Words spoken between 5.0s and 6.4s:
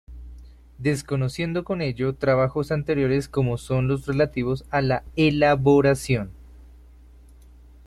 "elaboración".